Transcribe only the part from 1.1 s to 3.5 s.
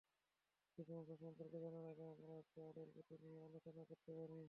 সম্পর্কে জানার আগে আমরা একটু আলোর গতি নিয়ে